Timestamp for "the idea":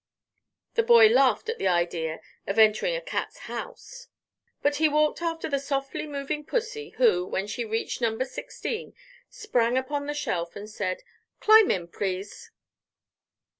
1.59-2.21